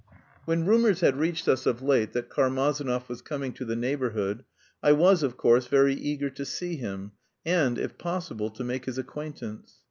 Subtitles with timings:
[0.45, 4.43] When rumours had reached us of late that Karmazinov was coming to the neighbourhood
[4.81, 7.11] I was, of course, very eager to see him,
[7.45, 9.79] and, if possible, to make his acquaintance.